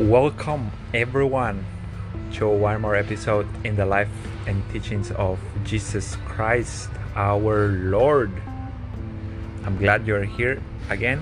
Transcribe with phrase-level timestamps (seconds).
[0.00, 1.66] Welcome everyone
[2.40, 4.08] to one more episode in the life
[4.46, 8.32] and teachings of Jesus Christ our Lord.
[9.66, 11.20] I'm glad you're here again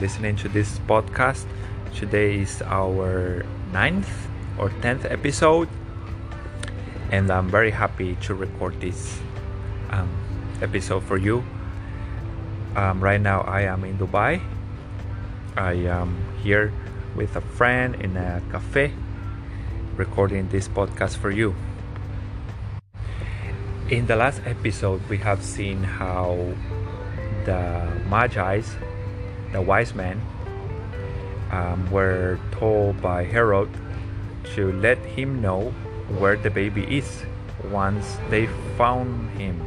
[0.00, 1.44] listening to this podcast.
[1.94, 4.08] Today is our ninth
[4.56, 5.68] or tenth episode,
[7.12, 9.20] and I'm very happy to record this
[9.90, 10.08] um,
[10.62, 11.44] episode for you.
[12.74, 14.40] Um, right now, I am in Dubai.
[15.58, 16.72] I am here
[17.14, 18.92] with a friend in a cafe
[19.96, 21.54] recording this podcast for you.
[23.88, 26.34] In the last episode, we have seen how
[27.44, 28.74] the Magi's,
[29.52, 30.20] the wise men,
[31.52, 33.68] um, were told by Herod
[34.54, 35.70] to let him know
[36.18, 37.24] where the baby is
[37.70, 39.60] once they found him.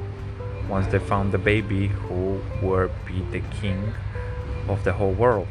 [0.67, 3.93] Once they found the baby who would be the king
[4.67, 5.47] of the whole world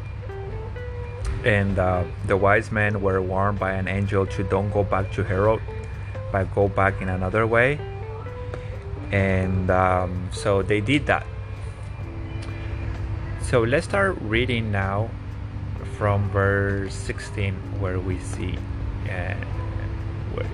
[1.47, 5.23] and uh, the wise men were warned by an angel to don't go back to
[5.23, 5.61] Herod,
[6.29, 7.79] but go back in another way.
[9.13, 11.25] And um, so they did that.
[13.41, 15.09] So let's start reading now
[15.97, 18.57] from verse 16, where we see
[19.09, 19.35] uh,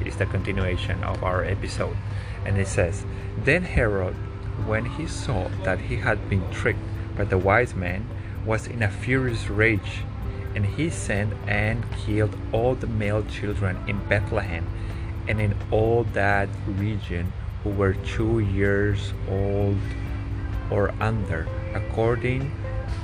[0.06, 1.98] is the continuation of our episode.
[2.46, 3.04] And it says,
[3.36, 4.14] Then Herod,
[4.68, 6.86] when he saw that he had been tricked
[7.18, 8.08] by the wise men,
[8.46, 10.04] was in a furious rage
[10.56, 14.66] and he sent and killed all the male children in Bethlehem
[15.28, 17.32] and in all that region
[17.64, 19.78] who were two years old
[20.70, 22.52] or under, according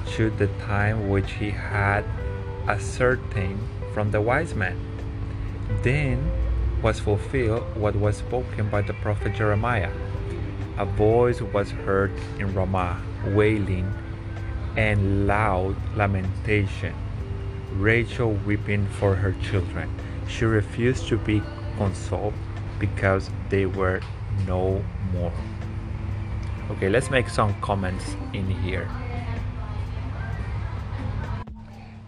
[0.06, 2.04] to the time which he had
[2.68, 3.62] ascertained
[3.94, 4.78] from the wise men.
[5.82, 6.32] Then
[6.82, 9.92] was fulfilled what was spoken by the prophet Jeremiah.
[10.78, 13.92] A voice was heard in Ramah, wailing
[14.78, 16.94] and loud lamentation
[17.74, 19.90] Rachel weeping for her children.
[20.28, 21.42] She refused to be
[21.78, 22.34] consoled
[22.80, 24.02] because they were
[24.48, 24.84] no
[25.14, 25.32] more.
[26.72, 28.90] Okay, let's make some comments in here.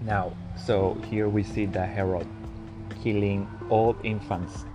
[0.01, 2.27] Now, so here we see the Herod
[3.03, 4.65] killing all infants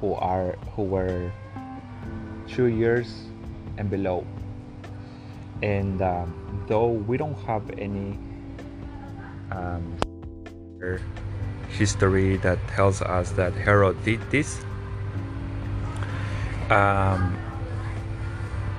[0.00, 1.32] who are who were
[2.48, 3.26] two years
[3.78, 4.26] and below.
[5.62, 8.18] And um, though we don't have any
[9.54, 9.96] um,
[11.68, 14.60] history that tells us that Herod did this.
[16.70, 17.36] Um,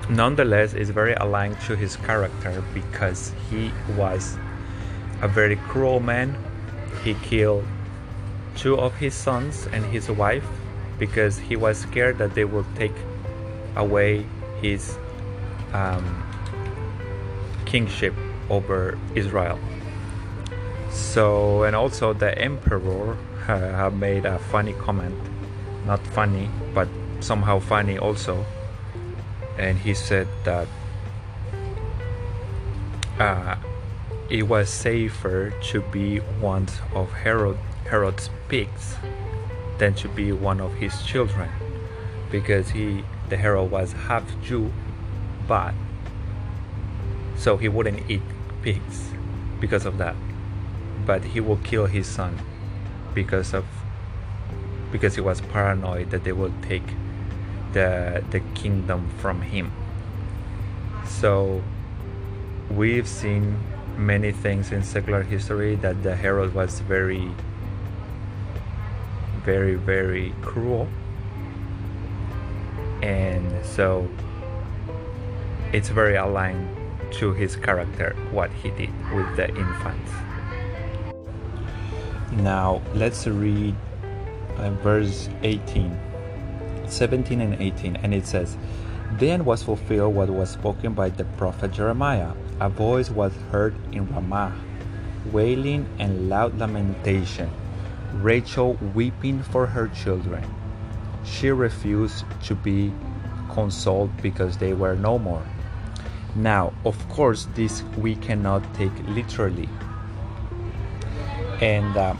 [0.08, 4.36] nonetheless, is very aligned to his character because he was
[5.22, 6.36] a very cruel man.
[7.04, 7.64] He killed
[8.56, 10.46] two of his sons and his wife
[10.98, 12.94] because he was scared that they would take
[13.76, 14.24] away
[14.60, 14.96] his
[15.72, 16.24] um,
[17.66, 18.14] kingship
[18.48, 19.58] over Israel.
[20.96, 25.14] So, and also the emperor uh, made a funny comment,
[25.86, 26.88] not funny, but
[27.20, 28.46] somehow funny also.
[29.58, 30.68] And he said that
[33.18, 33.56] uh,
[34.30, 38.96] it was safer to be one of Herod Herod's pigs
[39.78, 41.50] than to be one of his children,
[42.30, 44.72] because he the Herod was half Jew,
[45.46, 45.74] but
[47.36, 48.22] so he wouldn't eat
[48.62, 49.10] pigs
[49.60, 50.16] because of that
[51.06, 52.38] but he will kill his son
[53.14, 53.64] because of
[54.90, 56.82] because he was paranoid that they will take
[57.72, 59.72] the the kingdom from him.
[61.06, 61.62] So
[62.70, 63.56] we've seen
[63.96, 67.30] many things in secular history that the herod was very
[69.44, 70.88] very very cruel.
[73.02, 74.08] And so
[75.72, 76.68] it's very aligned
[77.12, 80.10] to his character what he did with the infants
[82.36, 83.74] now let's read
[84.58, 85.98] uh, verse 18,
[86.86, 88.56] 17 and 18, and it says,
[89.12, 92.32] Then was fulfilled what was spoken by the prophet Jeremiah.
[92.60, 94.54] A voice was heard in Ramah,
[95.32, 97.50] wailing and loud lamentation,
[98.14, 100.44] Rachel weeping for her children.
[101.24, 102.92] She refused to be
[103.50, 105.44] consoled because they were no more.
[106.34, 109.68] Now, of course, this we cannot take literally
[111.60, 112.14] and uh,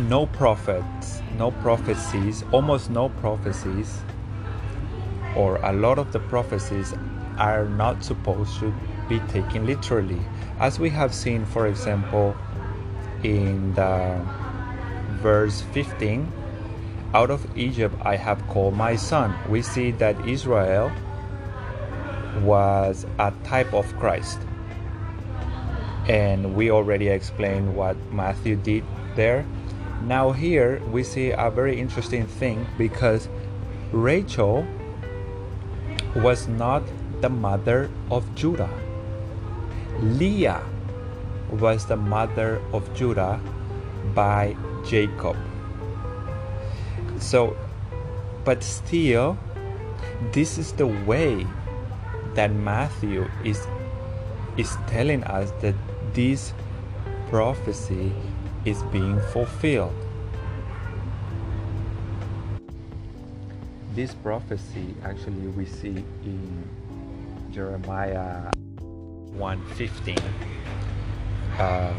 [0.00, 4.00] no prophets, no prophecies, almost no prophecies,
[5.36, 6.94] or a lot of the prophecies
[7.38, 8.74] are not supposed to
[9.08, 10.20] be taken literally.
[10.58, 12.36] As we have seen, for example,
[13.22, 14.20] in the
[15.22, 16.30] verse 15,
[17.14, 19.34] out of Egypt I have called my son.
[19.48, 20.90] We see that Israel
[22.42, 24.40] was a type of Christ
[26.08, 29.46] and we already explained what Matthew did there.
[30.02, 33.28] Now, here we see a very interesting thing because
[33.92, 34.66] Rachel
[36.16, 36.82] was not
[37.20, 38.70] the mother of Judah.
[40.00, 40.62] Leah
[41.50, 43.40] was the mother of Judah
[44.14, 45.36] by Jacob.
[47.18, 47.56] So,
[48.44, 49.38] but still,
[50.32, 51.46] this is the way
[52.34, 53.66] that Matthew is
[54.56, 55.74] is telling us that
[56.12, 56.52] this
[57.28, 58.12] prophecy
[58.64, 59.94] is being fulfilled.
[63.94, 66.68] This prophecy actually we see in
[67.52, 68.50] Jeremiah
[69.36, 70.18] 1:15.
[71.58, 71.94] Uh,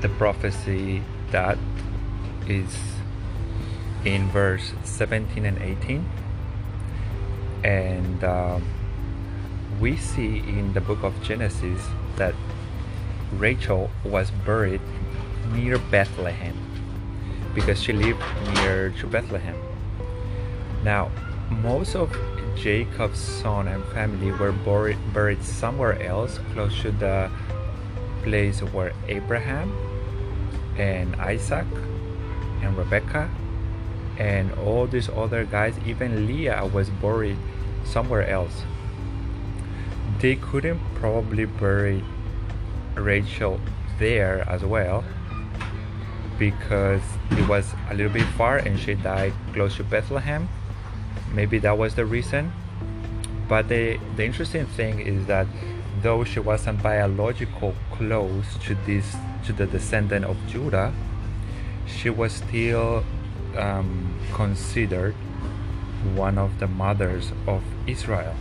[0.00, 1.58] the prophecy that
[2.46, 2.76] is
[4.04, 6.04] in verse 17 and 18
[7.64, 8.64] and um,
[9.80, 11.80] we see in the book of Genesis
[12.16, 12.34] that
[13.32, 14.80] Rachel was buried
[15.52, 16.56] near Bethlehem
[17.54, 18.22] because she lived
[18.54, 19.56] near to Bethlehem.
[20.84, 21.10] Now,
[21.50, 22.16] most of
[22.56, 27.30] Jacob's son and family were buried, somewhere else close to the
[28.22, 29.72] place where Abraham
[30.78, 31.66] and Isaac
[32.62, 33.30] and Rebecca
[34.18, 37.36] and all these other guys, even Leah was buried
[37.84, 38.62] somewhere else.
[40.20, 42.04] They couldn't probably bury
[42.94, 43.60] Rachel
[43.98, 45.04] there as well
[46.50, 47.02] because
[47.38, 50.48] it was a little bit far and she died close to Bethlehem.
[51.32, 52.52] Maybe that was the reason.
[53.48, 55.46] But the, the interesting thing is that
[56.02, 59.14] though she wasn't biological close to this
[59.46, 60.92] to the descendant of Judah,
[61.86, 63.04] she was still
[63.56, 65.14] um, considered
[66.16, 68.34] one of the mothers of Israel.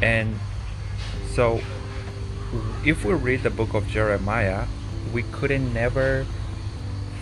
[0.00, 0.38] And
[1.34, 1.60] so,
[2.86, 4.66] if we read the book of Jeremiah,
[5.12, 6.26] we couldn't never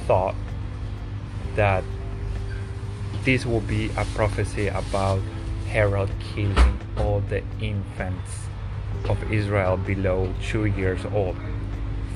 [0.08, 0.34] thought
[1.54, 1.84] that
[3.24, 5.20] this will be a prophecy about
[5.68, 8.48] Herod killing all the infants
[9.06, 11.36] of Israel below two years old,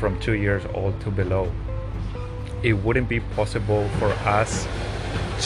[0.00, 1.52] from two years old to below.
[2.62, 4.66] It wouldn't be possible for us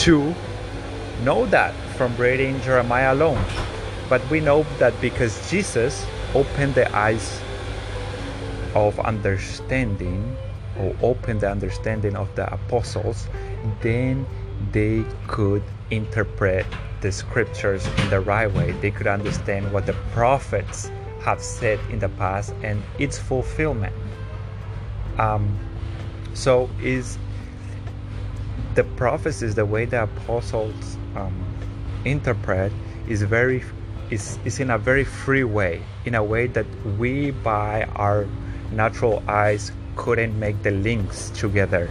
[0.07, 0.33] to
[1.25, 3.43] know that from reading Jeremiah alone.
[4.07, 7.41] But we know that because Jesus opened the eyes
[8.73, 10.37] of understanding
[10.79, 13.27] or opened the understanding of the apostles,
[13.81, 14.25] then
[14.71, 16.65] they could interpret
[17.01, 18.71] the scriptures in the right way.
[18.71, 20.91] They could understand what the prophets
[21.21, 23.93] have said in the past and its fulfillment.
[25.17, 25.57] Um,
[26.33, 27.17] so is
[28.75, 31.33] the prophecies, the way the apostles um,
[32.05, 32.71] interpret,
[33.07, 33.63] is very
[34.09, 36.65] is, is in a very free way, in a way that
[36.97, 38.25] we by our
[38.71, 41.89] natural eyes couldn't make the links together,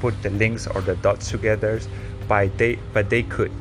[0.00, 1.80] put the links or the dots together,
[2.26, 3.52] by they but they could.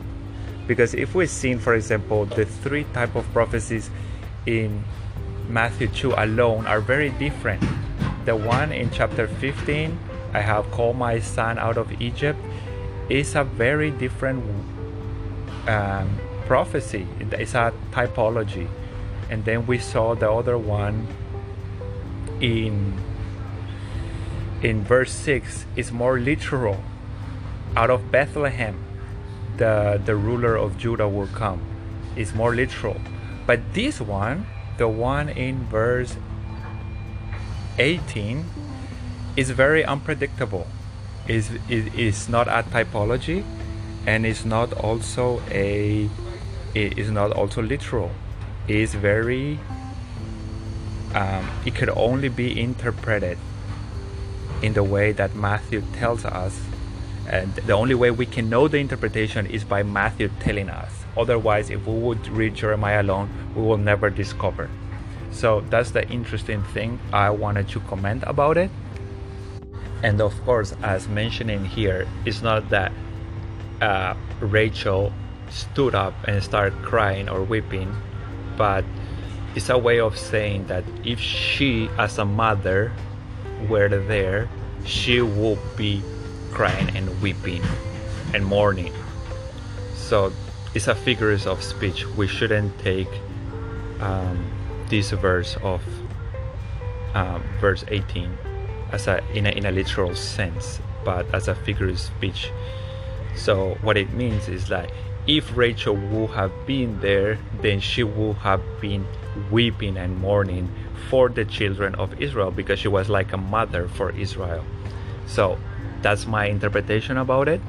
[0.65, 3.91] Because if we've seen, for example, the three type of prophecies
[4.45, 4.83] in
[5.49, 7.61] Matthew 2 alone are very different.
[8.25, 9.99] The one in chapter 15,
[10.33, 12.39] I have called my son out of Egypt,
[13.09, 14.43] is a very different
[15.67, 17.05] um, prophecy.
[17.19, 18.69] It's a typology.
[19.29, 21.07] And then we saw the other one
[22.39, 22.93] in
[24.63, 26.77] in verse 6 is more literal.
[27.75, 28.81] Out of Bethlehem,
[29.57, 31.61] the, the ruler of Judah will come.
[32.15, 32.95] It's more literal.
[33.45, 34.45] But this one,
[34.77, 36.15] the one in verse
[37.77, 38.45] 18,
[39.35, 40.67] is very unpredictable.
[41.27, 43.45] Is is is not a typology,
[44.05, 46.09] and it's not also a
[46.75, 48.11] it is not also literal.
[48.67, 49.57] It is very
[51.15, 53.37] um, it could only be interpreted
[54.63, 56.59] in the way that Matthew tells us.
[57.29, 60.91] And the only way we can know the interpretation is by Matthew telling us.
[61.15, 64.69] Otherwise, if we would read Jeremiah alone, we will never discover.
[65.31, 68.71] So that's the interesting thing I wanted to comment about it.
[70.01, 72.91] And of course, as mentioning here, it's not that
[73.81, 75.13] uh, Rachel
[75.49, 77.95] stood up and started crying or weeping,
[78.57, 78.83] but
[79.55, 82.91] it's a way of saying that if she, as a mother,
[83.67, 84.49] were there,
[84.85, 86.01] she would be
[86.51, 87.61] crying and weeping
[88.33, 88.93] and mourning.
[89.95, 90.31] So
[90.73, 92.05] it's a figure of speech.
[92.17, 93.09] We shouldn't take
[93.99, 94.45] um,
[94.89, 95.81] this verse of
[97.13, 98.37] um, verse 18
[98.91, 102.51] as a in, a in a literal sense, but as a figure of speech.
[103.35, 104.91] So what it means is that
[105.25, 109.05] if Rachel would have been there, then she would have been
[109.51, 110.69] weeping and mourning
[111.09, 114.63] for the children of Israel because she was like a mother for Israel.
[115.27, 115.57] So
[116.01, 117.61] that's my interpretation about it.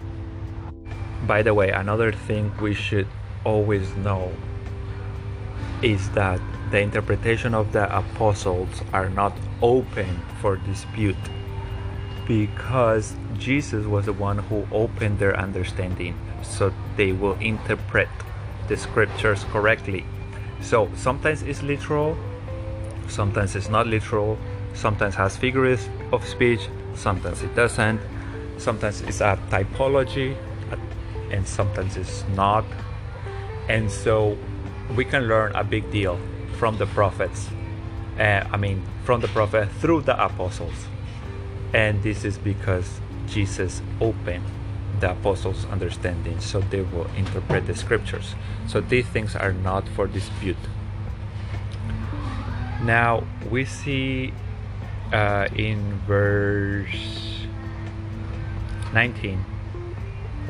[1.27, 3.07] By the way, another thing we should
[3.45, 4.33] always know
[5.83, 11.17] is that the interpretation of the apostles are not open for dispute
[12.27, 18.09] because Jesus was the one who opened their understanding so they will interpret
[18.69, 20.05] the scriptures correctly.
[20.61, 22.17] So sometimes it's literal,
[23.11, 24.39] sometimes it's not literal,
[24.75, 28.01] sometimes has figures of speech, sometimes it doesn't,
[28.59, 30.37] sometimes it's a typology,
[31.31, 32.65] and sometimes it's not.
[33.69, 34.37] And so
[34.97, 36.19] we can learn a big deal
[36.59, 37.49] from the prophets.
[38.19, 40.87] Uh, I mean, from the prophet through the apostles.
[41.73, 44.45] And this is because Jesus opened
[45.01, 48.35] the apostles' understanding so they will interpret the scriptures.
[48.69, 50.57] So these things are not for dispute.
[52.85, 54.35] Now we see
[55.11, 57.47] uh, in verse
[58.93, 59.39] 19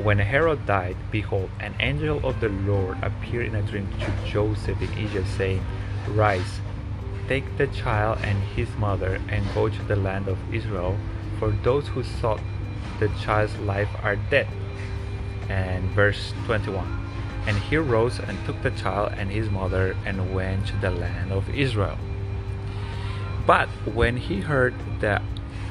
[0.03, 4.81] when Herod died, behold, an angel of the Lord appeared in a dream to Joseph
[4.81, 5.63] in Egypt, saying,
[6.09, 6.59] Rise,
[7.29, 10.97] take the child and his mother, and go to the land of Israel,
[11.39, 12.41] for those who sought
[12.99, 14.49] the child's life are dead.
[15.47, 16.85] And verse 21
[17.47, 21.31] And he rose and took the child and his mother and went to the land
[21.31, 21.97] of Israel.
[23.45, 25.21] But when he heard that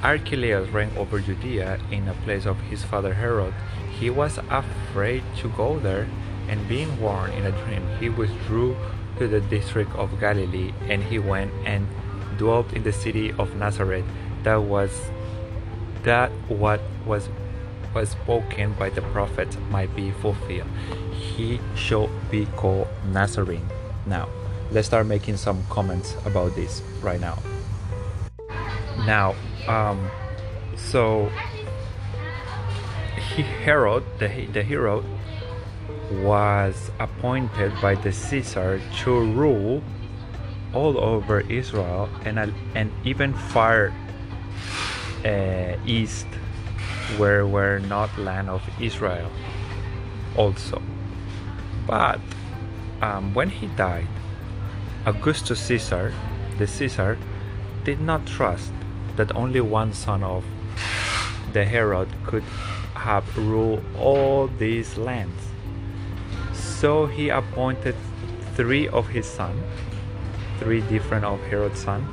[0.02, 3.54] Archelaus reigned over Judea in a place of his father Herod,
[3.99, 6.07] he was afraid to go there,
[6.49, 8.76] and being warned in a dream, he withdrew
[9.19, 11.88] to the district of Galilee, and he went and
[12.37, 14.04] dwelt in the city of Nazareth.
[14.43, 14.90] That was
[16.02, 17.28] that what was
[17.95, 20.69] was spoken by the prophet might be fulfilled.
[21.12, 23.69] He shall be called Nazarene.
[24.04, 24.28] Now,
[24.73, 27.38] let's start making some comments about this right now.
[29.06, 29.34] Now,
[29.68, 30.11] um,
[30.76, 31.30] so
[33.34, 35.04] he, Herod, the, the Herod,
[36.23, 39.82] was appointed by the Caesar to rule
[40.73, 43.92] all over Israel and, and even far
[45.25, 46.26] uh, east
[47.16, 49.30] where were not land of Israel
[50.37, 50.82] also.
[51.87, 52.20] But
[53.02, 54.08] um, when he died,
[55.06, 56.14] Augustus Caesar,
[56.58, 57.18] the Caesar,
[57.84, 58.73] did not trust
[59.16, 60.44] that only one son of
[61.52, 62.42] the Herod could
[62.94, 65.40] have ruled all these lands.
[66.52, 67.94] So he appointed
[68.54, 69.62] three of his sons,
[70.59, 72.09] three different of Herod's sons,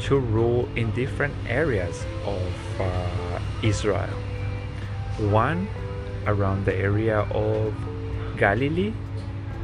[0.00, 4.16] to rule in different areas of uh, Israel.
[5.18, 5.68] One
[6.26, 7.74] around the area of
[8.36, 8.92] Galilee,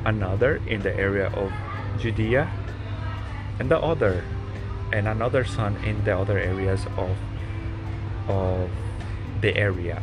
[0.05, 1.53] another in the area of
[1.99, 2.49] Judea,
[3.59, 4.23] and the other,
[4.93, 7.17] and another son in the other areas of
[8.29, 8.71] of
[9.41, 10.03] the area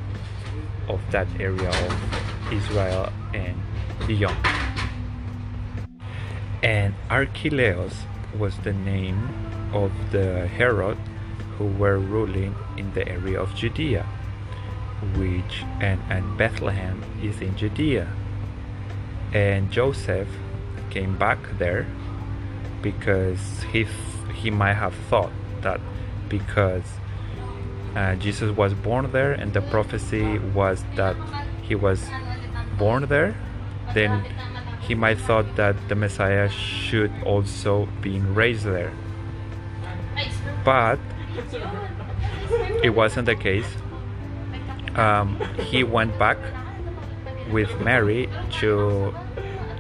[0.88, 3.56] of that area of Israel and
[4.08, 4.38] beyond.
[6.64, 7.94] And Archelaus
[8.38, 9.30] was the name
[9.74, 10.98] of the Herod
[11.58, 14.04] who were ruling in the area of Judea,
[15.16, 18.08] which and, and Bethlehem is in Judea.
[19.34, 20.28] And Joseph
[20.90, 21.86] came back there
[22.82, 23.86] because he
[24.46, 25.82] he might have thought that
[26.30, 26.84] because
[27.96, 31.16] uh, Jesus was born there and the prophecy was that
[31.64, 32.00] he was
[32.78, 33.36] born there,
[33.96, 34.24] then
[34.82, 38.94] he might thought that the Messiah should also be raised there.
[40.64, 41.00] But
[42.84, 43.72] it wasn't the case.
[44.96, 45.40] Um,
[45.72, 46.38] he went back
[47.52, 49.12] with Mary to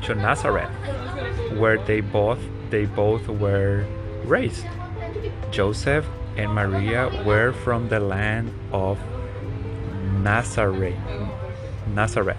[0.05, 0.74] to Nazareth,
[1.53, 2.39] where they both
[2.72, 3.86] they both were
[4.25, 4.65] raised.
[5.51, 6.05] Joseph
[6.36, 9.00] and Maria were from the land of
[10.22, 10.98] Nazareth.
[11.94, 12.38] Nazareth.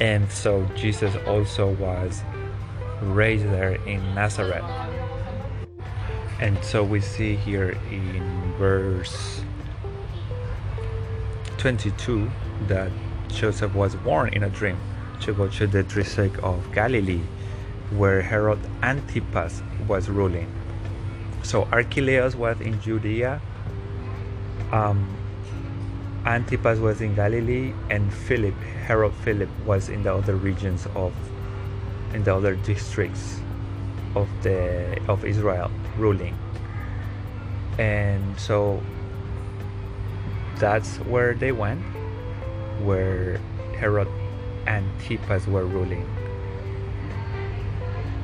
[0.00, 2.22] And so Jesus also was
[3.02, 4.64] raised there in Nazareth.
[6.40, 9.42] And so we see here in verse
[11.58, 12.30] 22
[12.68, 12.92] that
[13.28, 14.78] Joseph was born in a dream
[15.20, 17.22] to go to the district of Galilee
[17.90, 20.52] where Herod Antipas was ruling.
[21.42, 23.40] So Archelaus was in Judea,
[24.72, 25.16] um,
[26.26, 28.54] Antipas was in Galilee, and Philip,
[28.86, 31.14] Herod Philip, was in the other regions of,
[32.12, 33.40] in the other districts
[34.14, 36.36] of the of Israel ruling.
[37.78, 38.82] And so
[40.56, 41.82] that's where they went,
[42.82, 43.38] where
[43.78, 44.08] Herod
[44.66, 46.06] Antipas were ruling.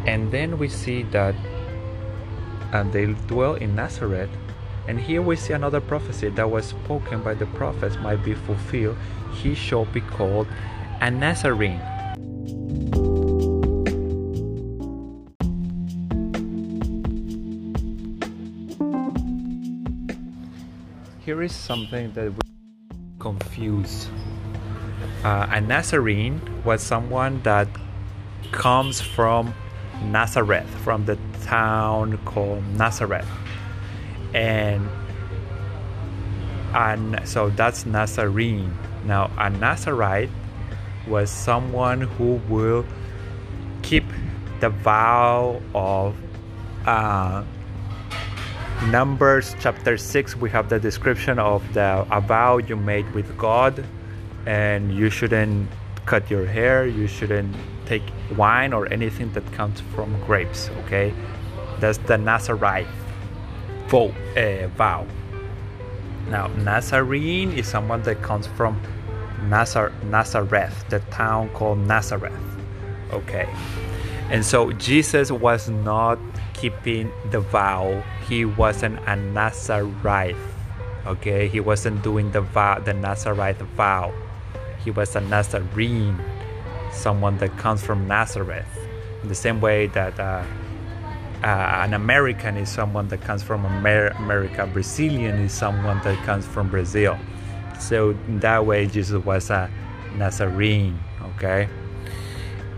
[0.07, 1.35] And then we see that
[2.73, 4.31] and they dwell in Nazareth
[4.87, 8.97] And here we see another prophecy that was spoken by the prophets might be fulfilled.
[9.33, 10.47] He shall be called
[11.01, 11.81] a Nazarene.
[21.25, 22.41] Here is something that we
[23.19, 24.11] confuse.
[25.25, 27.69] Uh, a Nazarene was someone that
[28.53, 29.55] comes from
[30.05, 33.29] Nazareth, from the town called Nazareth.
[34.35, 34.89] And
[36.75, 38.77] and so that's Nazarene.
[39.05, 40.31] Now a Nazarite
[41.07, 42.85] was someone who will
[43.83, 44.05] keep
[44.61, 46.17] the vow of
[46.87, 47.45] uh,
[48.89, 53.85] Numbers chapter 6 we have the description of the a vow you made with God
[54.47, 55.71] and you shouldn't
[56.07, 57.55] cut your hair, you shouldn't
[57.87, 58.03] take
[58.37, 61.13] wine or anything that comes from grapes, okay?
[61.81, 62.87] That's the Nazarite
[63.89, 64.13] vow.
[64.37, 65.07] Uh, vow.
[66.29, 68.81] Now, Nazarene is someone that comes from
[69.49, 72.33] Nazar- Nazareth, the town called Nazareth,
[73.13, 73.49] okay?
[74.31, 76.19] And so Jesus was not
[76.55, 78.03] keeping the vow.
[78.27, 80.37] He wasn't a Nazarite,
[81.07, 81.49] okay?
[81.49, 84.13] He wasn't doing the vow, the Nazarite vow
[84.85, 86.19] he was a Nazarene,
[86.95, 88.67] someone that comes from Nazareth.
[89.23, 90.45] In the same way that uh,
[91.43, 96.47] uh, an American is someone that comes from Amer- America, Brazilian is someone that comes
[96.47, 97.19] from Brazil.
[97.79, 99.71] So in that way, Jesus was a
[100.17, 100.99] Nazarene.
[101.37, 101.69] Okay.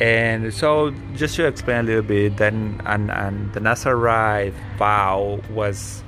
[0.01, 6.03] And so, just to explain a little bit, then and, and the Nazarite vow was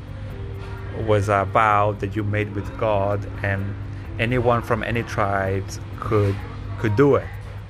[1.06, 3.74] was a vow that you made with God, and
[4.18, 6.36] anyone from any tribes could
[6.78, 7.26] could do it.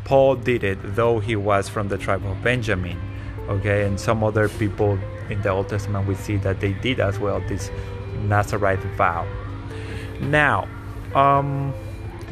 [0.09, 2.99] Paul did it, though he was from the tribe of Benjamin.
[3.47, 4.99] Okay, and some other people
[5.29, 7.71] in the Old Testament we see that they did as well this
[8.23, 9.27] Nazarite vow.
[10.23, 10.67] Now,
[11.15, 11.75] um,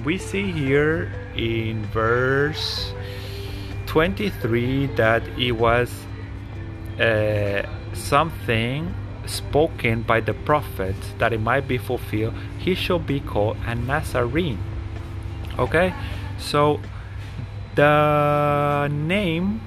[0.07, 2.95] we see here in verse
[3.85, 5.93] 23 that it was
[6.99, 7.63] uh,
[7.93, 8.95] something
[9.27, 14.63] spoken by the prophet that it might be fulfilled, he shall be called a Nazarene.
[15.59, 15.93] Okay,
[16.39, 16.81] so
[17.77, 19.61] the name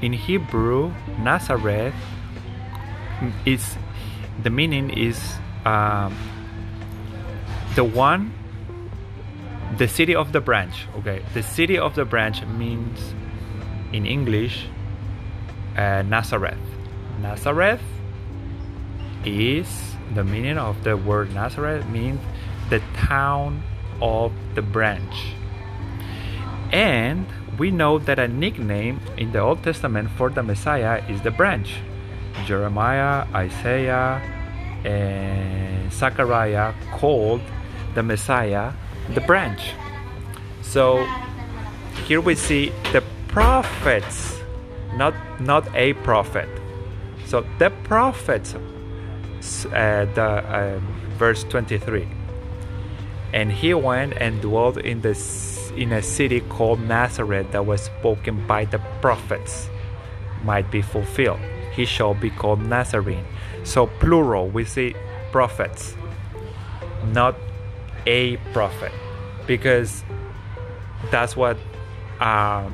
[0.00, 1.94] in Hebrew Nazareth
[3.44, 3.76] is
[4.42, 5.18] the meaning is
[5.64, 6.16] um,
[7.74, 8.32] the one
[9.76, 13.14] the city of the branch okay the city of the branch means
[13.92, 14.68] in english
[15.76, 16.58] uh, nazareth
[17.20, 17.82] nazareth
[19.26, 22.20] is the meaning of the word Nazareth means
[22.70, 23.62] the town
[24.00, 25.34] of the branch.
[26.72, 27.26] And
[27.58, 31.76] we know that a nickname in the Old Testament for the Messiah is the branch.
[32.44, 34.20] Jeremiah, Isaiah,
[34.84, 37.40] and Zechariah called
[37.94, 38.72] the Messiah
[39.14, 39.72] the branch.
[40.62, 41.06] So
[42.06, 44.40] here we see the prophets,
[44.94, 46.48] not not a prophet.
[47.26, 50.80] So the prophets uh, the uh,
[51.18, 52.08] verse 23
[53.32, 55.14] and he went and dwelt in the
[55.76, 59.68] in a city called Nazareth that was spoken by the prophets
[60.44, 61.40] might be fulfilled.
[61.74, 63.24] He shall be called Nazarene.
[63.64, 64.94] So plural we see
[65.32, 65.94] prophets
[67.12, 67.36] not
[68.06, 68.92] a prophet.
[69.46, 70.02] Because
[71.10, 71.56] that's what
[72.20, 72.68] uh,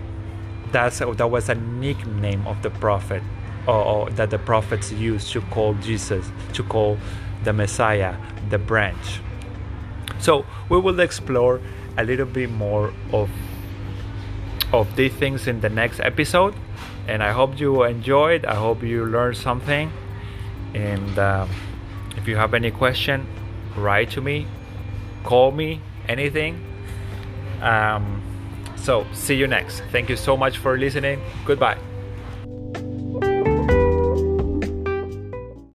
[0.70, 3.22] that's that was a nickname of the prophet
[3.66, 6.98] or, or that the prophets used to call Jesus, to call
[7.44, 8.16] the Messiah,
[8.48, 9.20] the branch.
[10.18, 11.60] So we will explore
[11.96, 13.30] a little bit more of
[14.72, 16.54] of these things in the next episode,
[17.06, 18.46] and I hope you enjoyed.
[18.46, 19.92] I hope you learned something,
[20.74, 21.50] and um,
[22.16, 23.26] if you have any question,
[23.76, 24.46] write to me,
[25.24, 26.64] call me, anything.
[27.60, 28.22] Um,
[28.76, 29.82] so see you next.
[29.92, 31.20] Thank you so much for listening.
[31.44, 31.91] Goodbye.